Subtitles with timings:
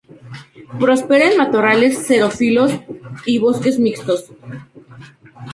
[0.83, 2.71] Prospera en matorrales xerófilos
[3.27, 4.31] y bosques mixtos.